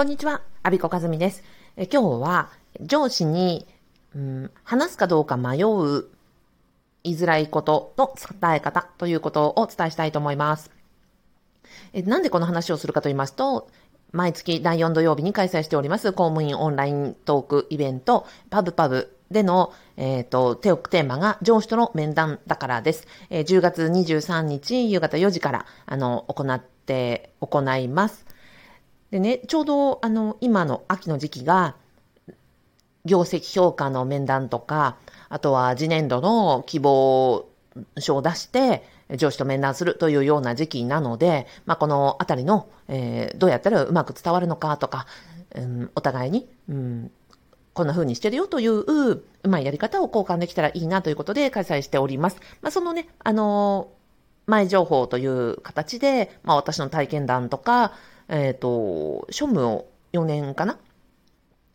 [0.00, 1.44] こんにちは、アビコカズミです。
[1.76, 2.48] え今日は
[2.80, 3.66] 上司に、
[4.16, 6.06] うん、話すかどうか迷う、
[7.04, 8.10] 言いづらいことの
[8.40, 10.70] 伝え方ということをお伝えしたいと思います。
[11.92, 13.68] えなんでこの話をするかと言いますと、
[14.10, 23.06] 毎月第4土曜日に開催しております公務員オンライントークイベント、パブパブでの、えっ、ー、と、手置くテーマが上司との面談だからです。
[23.28, 28.29] えー、10月23日夕方4時から、あの、行って、行います。
[29.10, 31.76] でね、ちょうど、あの、今の秋の時期が、
[33.04, 34.96] 業績評価の面談とか、
[35.28, 37.48] あとは次年度の希望
[37.98, 38.84] 書を出して、
[39.16, 45.06] 上司と面談するというような時期なので、まあ、このあたりの、えー、どうやったらうまく伝わるのかとか、
[45.54, 47.10] うん、お互いに、うん、
[47.72, 52.40] こんな風にしてるよといううまいやり方を交換できたらいいなということで開催しております。
[52.62, 57.92] まあ、そのね、あのー、前情報という形で、まあ、私の体験談とか、
[58.30, 60.78] えっ、ー、と、庶務を4年かな？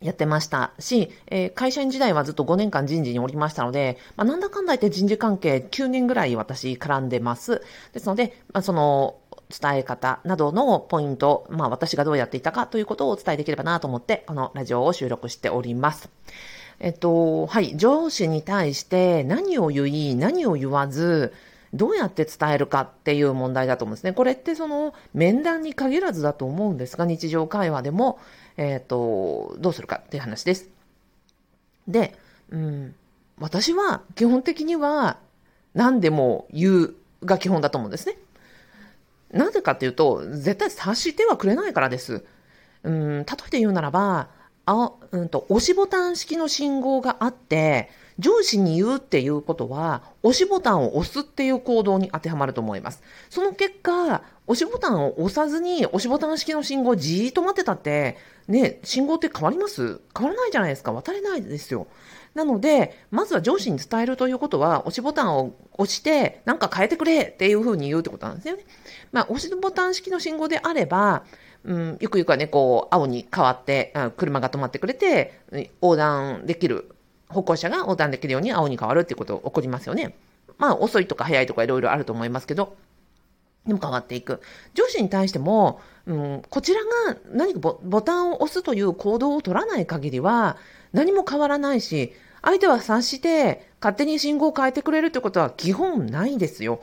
[0.00, 7.62] やってましたし、えー、会社員時代はずっと5年間人事におりましたので、まあ、なんだかんだ言って人事関係9年ぐらい私絡んでます。
[7.92, 9.16] ですので、まあ、その、
[9.60, 16.08] 伝え方などのポイント、まあ私がどうやっていたかということをお伝えできればなと思って、このラジオを収録しております。
[16.80, 21.34] えっと、はい、上司に対して何を言い、何を言わず、
[21.72, 24.12] どうやって伝えるかっていう問題だと思うんですね。
[24.12, 28.18] これってその面談に限らずだと思うんですが、日常会話でも、
[28.56, 30.68] えっ、と、どうするかっていう話です。
[31.88, 32.14] で、
[32.50, 32.94] うん、
[33.38, 35.18] 私は基本的には
[35.74, 38.16] 何でも言うが基本だと思うんですね。
[39.32, 42.24] なぜかっていうと、絶対察してはくれないからです。
[42.82, 44.28] うん、例えて言うならば、
[44.66, 53.02] あ、うんと、押しボタン式の信号があって、上司に言うっていうことは、押しボタンを押すっていう行動に当てはまると思います。
[53.30, 58.16] その結果、押しボタンを押さずに、押しボタン式の信号じーっと待ってたって、
[58.48, 60.00] ね、信号って変わります？
[60.16, 60.92] 変わらないじゃないですか。
[60.92, 61.86] 渡れないですよ。
[62.34, 68.64] なので、まずは上司に伝えるということは、押しボタンを押して、なんか変えてくれっていうふうに言うってことなんですよね。
[69.12, 71.24] まあ、押しボタン式の信号であれば、
[71.64, 75.40] うん、ゆくゆくはね、こう、青に変わって、車が止まってくれて、
[75.80, 76.91] 横断できる、
[77.32, 80.14] 歩行者が横断できるように青に変わるっていうこと起こりますよね。
[80.58, 82.76] まあ、遅いとか早いとかいろいろあると思いますけど、
[83.66, 84.40] でも変わっていく。
[84.74, 90.56] 上司に対しても、うん、こちらが何かボタンを押すという行動を取らない限りは
[90.92, 92.12] 何も変わらないし、
[92.42, 96.80] 相手は察して勝手に信号を変えてくれるってことは基本ないですよ。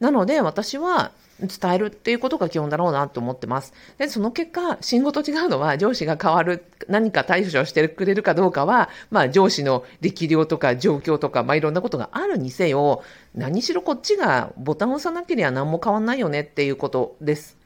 [0.00, 3.72] なので私は伝えるっていうことが基本だろうなと思ってます。
[3.98, 13.02] で、その結果、信号と違うのは上司が変わる、何か対処してくれるかどうかは、まあ上司の力量とか状況とか、まあいろんなことがあるにせよ、
[13.34, 17.56] 何しろこっちがボタンを押さなければ何も変わんないよねっていうことです。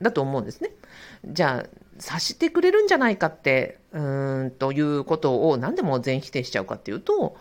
[0.00, 0.70] だと思うんですね。
[1.24, 7.36] じゃあ、察してくれるんじゃないかって、うん、ということを何でも全否定しちゃうかっていうと、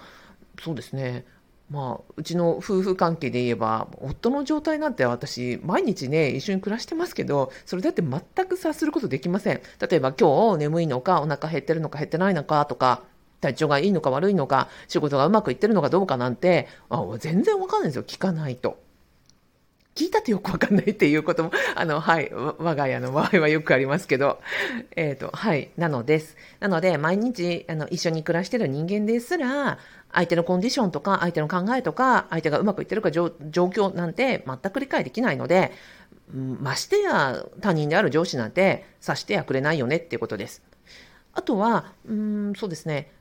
[0.64, 1.26] そうですね。
[1.72, 9.62] まあ、うちの夫婦関係で言えば、夫の状態なんて私、毎日ね、一緒に暮らしてますけど、それだって全く察することできません。
[9.80, 13.04] 例えば今日眠いのか、お腹減ってるのか減ってないのかとか、
[13.40, 18.03] 体調がいいのか悪いのか、仕事がうまくいってるのかどうかなんて、あ全然わかんないですよ。
[18.03, 18.78] 聞かないと。
[19.96, 24.40] 聞いたってよくわかんないっていうことも、 あの、はい、我が家の場合はよくありますけど、
[24.96, 26.38] えっ、ー、と、はい、なのです。
[26.59, 29.79] なので、毎日、あの、一緒に暮らしてる人間ですら、
[30.13, 35.72] 相手のコンディションとか、相手の考えとか、相手がうまくいってるか状況なんて全く理解できないので、
[36.34, 40.62] ましてや他人である上司なんて察してやくれないよねっていうことです。
[41.34, 43.12] あとは、うん、そうですね。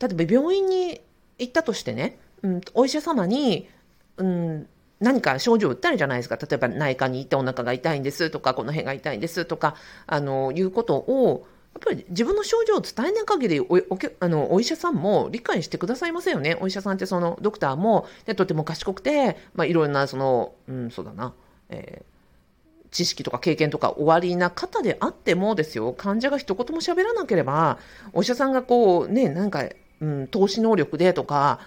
[0.00, 1.00] 例えば病院に
[1.38, 3.68] 行ったとしてね、うん、お医者様に、
[4.16, 4.68] うん、
[5.00, 6.36] 何か症状を訴えるじゃないですか。
[6.36, 9.74] 例えば内科に行ってお腹が痛いんですとか、この辺が痛いんですとか、
[10.06, 16.58] あの、いうことを、やっぱり自分の症状を伝えない限りおおあのお医者さんも理解してくださいませんよね。
[16.60, 21.32] お医者さんってそのドクターも、ね、とても賢くて、まあ、いろんなその、うん、そうだな、
[21.68, 27.78] えー、知識とか経験とか終わりな方であってもですよ、患者が一言も喋らなければ、
[28.12, 29.64] お医者さんがこう、ね、なんか、
[30.00, 31.60] うん、投資能力でとか、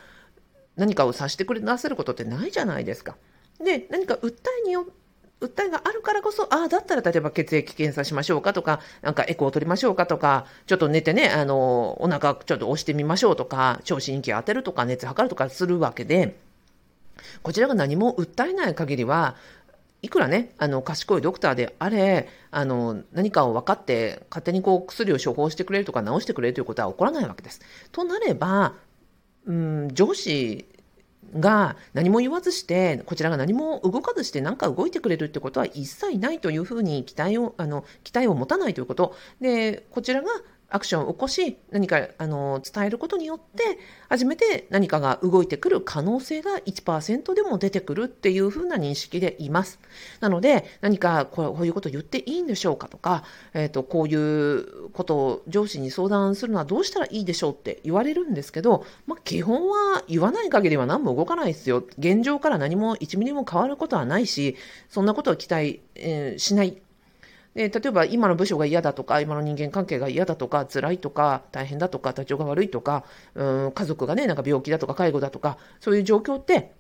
[0.75, 3.15] 何かをさしてくれなせることってないじゃないですか。
[3.63, 4.33] で、何か訴
[4.63, 4.87] えによ
[5.41, 16.37] 訴えがあるからこそ、ああ、だったら例えば血液検査しましょうかとか、なんかエコーを取りましょうかとか、ちょっと寝てね、あの、お腹ちょっと押してみましょうとか、聴診器当てるとか、熱測るとかするわけで、
[17.41, 19.35] こちらが何も訴えない限りは、
[20.01, 27.61] いくらね、あの、賢いドクターであれ、あの、何かを分かって、勝手にこう、薬を処方してくれるとか、治してくれるということは起こらないわけです。
[27.91, 28.73] となれば、
[29.45, 30.65] うん、上司
[31.39, 39.15] が何も言わずして、こちらが何も動かずして何か動いてくれるってことは一切ないというふうに期待を、あの、期待を持たないということ。
[39.41, 40.29] で、こちらが
[40.73, 43.77] アクションを起こし、何かあの伝えることによって、
[44.09, 49.79] 初めて何かが動いてくる可能性が1%でも出てくるっていうふうな認識でいます。
[50.19, 53.23] なので、何かこういうことを言っていいんでしょうかとか、
[53.53, 61.83] えっ、ー、と、こういうことを上司に相談するのはどうしたらいいでしょうって言われるんですけど、まあ、基本は言わない限りは何も動かないですよ。
[61.99, 64.55] 現状から何も1ミリも変わることはないし、
[64.89, 66.81] そんなことを期待、えー、しない
[67.55, 73.03] で例えば今の部署が嫌だとか、今の人間関係が嫌だとか、辛いとか、大変だとか、体調が悪いとか、
[73.35, 76.73] うん家族がね、なんか病気だとか、介護だとか、そういう状況って、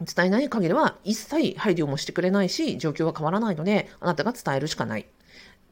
[0.00, 5.06] 伝えない限りは一切配慮もしてくれないし、状況は変わらないので、あなたが伝えるしかない。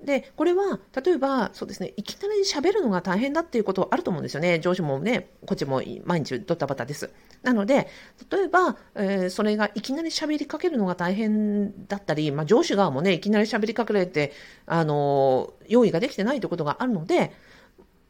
[0.04, 4.58] で、これは、例えば、そうですね、いきなり喋るのが大変だっていうことはあると思うんですよね。
[4.58, 7.10] 上司もね、こっちも毎日ドタバタです。
[7.42, 7.88] なので、
[8.30, 14.32] 例えば、えー、それがいきなり喋りかけるのが大変だったり、まあ、上司側もね、いきなり喋りかけられて、
[14.66, 17.32] あのー、用意ができてないということがあるので、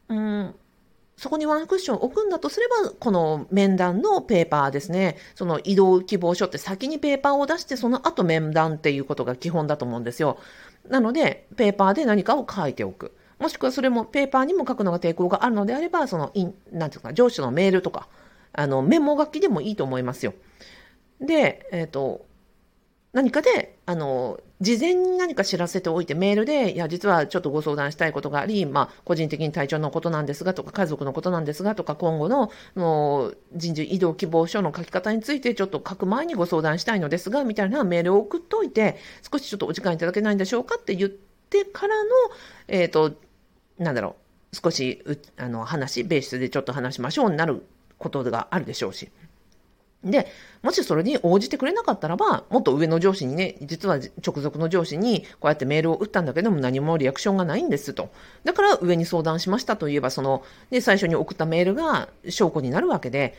[0.09, 0.55] うん、
[1.17, 5.17] そこにワンクッション置くんだとすれば、この面談のペーパーですね。
[5.35, 10.37] その移動希望書って先にペーパーを出して、その後面談っていうことが基本だと思うんですよ。
[10.89, 13.15] なので、ペーパーで何かを書いておく。
[13.39, 18.07] もしくはそれもペーパーにも書くのが抵抗があるのであれば、その、イン、なんていうか、上司のメールとか、
[18.51, 20.33] あの、メモ書きでもいいと思いますよ。
[21.21, 22.25] で、えっ、ー、と、
[23.13, 38.97] 何かで、あの、事前に何か知らせておいて、メールで、いや、実はちょっとご相談したいことがあり、まあ、個人的に体調のことなんですが、とか、家族のことなんですが、とか、今後の、の人事異動希望書の書き方について、ちょっと書く前にご相談したいのですが、みたいなメールを送っといて、
[39.31, 42.09] 少しちょっとお時間いただけないんでしょうかって言ってからの、
[42.67, 43.13] えっ、ー、と、
[43.77, 44.15] なんだろ
[44.53, 45.03] う、少し、
[45.37, 47.63] あの、話、ベースでちょっと話しましょうになる
[47.99, 49.11] ことがあるでしょうし。
[50.03, 50.27] で、
[50.61, 58.09] もしそれに応じてくれなかったらば、もっと上の上司にね、実は直属の上司にこうやってメールを打ったんだけども何もリアクションがないんですと。
[58.43, 63.35] だから上に相談しましたといえば、その、で、最初に送ったメールが証拠になるわけで、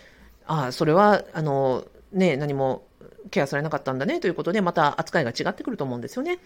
[0.46, 2.84] ああ、それは、あの、ね、何も
[3.30, 6.38] ケアされなかったんだねということで、また扱いが違ってくると思うんですよね。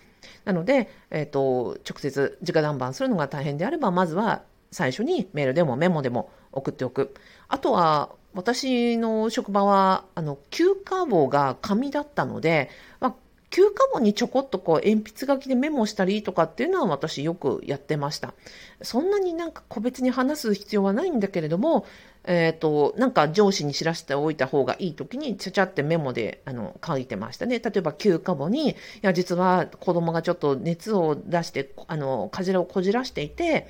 [0.44, 7.14] なので、えっ、ー、と、直接直談判するのが大変であれば、まずは最初にメールでもメモでも送っておく。
[7.48, 12.70] あとは、私の職場は、あの、休暇簿が紙だったので、
[13.00, 13.14] まあ、
[13.50, 18.34] 休暇簿にちょこっとこう鉛筆書きでメモしたりとかっていうのは私よくやってました。
[18.82, 21.86] そんなになんか個別に話す必要はないんだけれども、
[22.24, 27.58] えっ、ー、と、なんか上司に知らせておいた方がいい時にちゃちゃってメモであの書いてましたね。
[27.58, 33.66] 例えば休暇簿に、いや実は子供がちょっと熱を出して、あの、かじらをこじらしていて、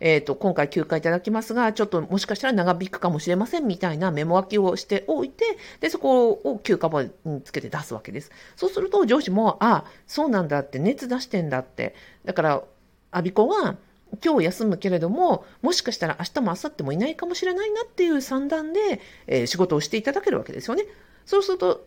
[0.00, 5.44] えっ、ー、と、今回休暇いただきますが、ちょっともしかしたら長引くかもしれませんみたいなメモ書きをしておいて、
[5.80, 8.30] で、そこを休暇簿につけて出すわけです。
[8.56, 11.94] そうすると上司も、あ、そうなんだって、熱出してんだって。
[12.24, 12.62] だから、
[13.10, 13.76] アビコは、
[14.22, 20.84] 今日休むけれども、もしかしたら明日も明後日もいないかもしれないなっていう算段で、えー、仕事をしていただけるわけですよね。
[21.24, 21.86] そうすると、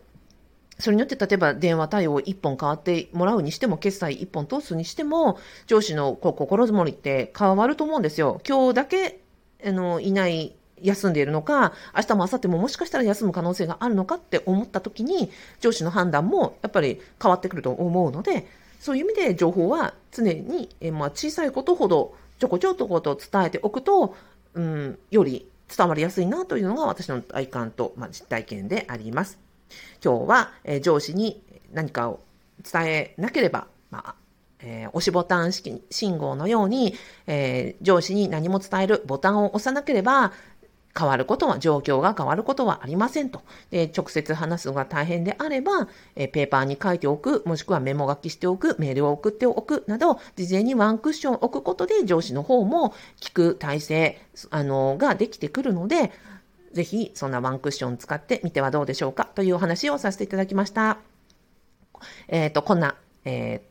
[0.78, 8.40] それによって、例えば電話対応1本変わってもらうにしても、決済1本通すにしても、上司のこう心づもりって変わると思うんですよ。
[8.46, 9.20] 今日だけ、
[9.64, 15.30] あの、いない、休んでいるのか、明日も明後日ももしかしたら休む可能性があるのかって思った時に、
[15.60, 18.46] 上司の判断もやっぱり変わってくると思うので、
[18.78, 24.14] そういう意味で情報は常に、えまあ、小さいことほどちょこちょここと伝えておくと、
[24.54, 29.45] うん、より伝わりやすいなというのが私の体感と、まあ、実体験であります。
[30.04, 31.42] 今日は、え、上司に
[31.72, 32.20] 何かを
[32.62, 34.14] 伝えなければ、まあ、
[34.60, 36.94] えー、押しボタン式信号のように、
[37.26, 40.32] えー、上司に何も伝えるボタンを押さなければ、
[40.98, 43.42] 変わることは、状況が変わることはありませんと。
[43.70, 56.12] で、直接話すのが大変であれば、えペーパーに書いておく、もしくはメモ書きしておく、メールを送っておくなど、事前にワンクッションを置くことで上司の方も聞く体制、あの、ができてくるので、
[56.76, 60.98] ぜひそんなワンクッション使ってみてはどうでしょうかというお話をさせていただきました。
[62.28, 63.62] えっ、ー、と、こんな、え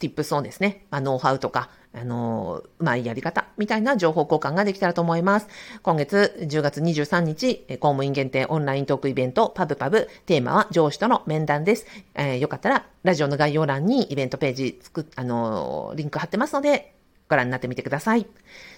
[0.00, 5.46] ー、tips をですね、まあ、ノウハウとか、あの、うまいやり方みたいな情報交換ができたらと思います。
[5.84, 11.86] 今月10月23日、公務員限定オンライントークイベント、パブパブ、テーマは上司との面談です。
[12.16, 16.96] えー、よかったら、ラジオの概要欄にイベントページ作っ、あの、リンク貼ってますので、
[17.28, 18.26] ご覧になってみてください。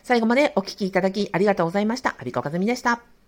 [0.02, 2.16] 最後までお聞きいただきありがとうございました。
[2.18, 3.19] アビコカズミでした。